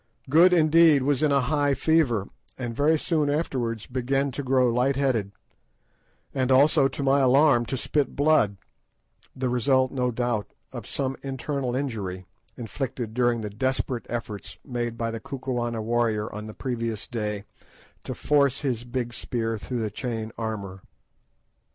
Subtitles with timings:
[0.31, 4.95] Good, indeed, was in a high fever, and very soon afterwards began to grow light
[4.95, 5.31] headed,
[6.33, 8.57] and also, to my alarm, to spit blood,
[9.35, 12.25] the result, no doubt, of some internal injury,
[12.57, 17.43] inflicted during the desperate efforts made by the Kukuana warrior on the previous day
[18.03, 20.81] to force his big spear through the chain armour.